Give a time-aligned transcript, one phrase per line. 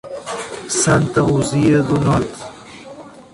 [0.81, 2.39] Santa Luzia do Norte